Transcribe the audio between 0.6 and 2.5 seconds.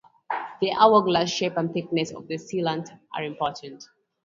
The hour-glass shape and thickness of the